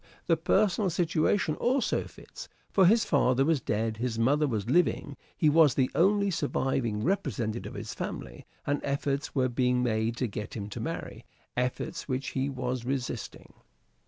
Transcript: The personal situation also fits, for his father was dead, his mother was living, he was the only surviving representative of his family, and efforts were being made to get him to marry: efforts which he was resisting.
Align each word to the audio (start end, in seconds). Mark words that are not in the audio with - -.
The 0.25 0.35
personal 0.35 0.89
situation 0.89 1.53
also 1.57 2.05
fits, 2.05 2.49
for 2.71 2.87
his 2.87 3.05
father 3.05 3.45
was 3.45 3.61
dead, 3.61 3.97
his 3.97 4.17
mother 4.17 4.47
was 4.47 4.67
living, 4.67 5.15
he 5.37 5.47
was 5.47 5.75
the 5.75 5.91
only 5.93 6.31
surviving 6.31 7.03
representative 7.03 7.75
of 7.75 7.77
his 7.77 7.93
family, 7.93 8.47
and 8.65 8.81
efforts 8.83 9.35
were 9.35 9.47
being 9.47 9.83
made 9.83 10.17
to 10.17 10.25
get 10.25 10.55
him 10.55 10.69
to 10.69 10.79
marry: 10.79 11.23
efforts 11.55 12.07
which 12.07 12.29
he 12.29 12.49
was 12.49 12.83
resisting. 12.83 13.53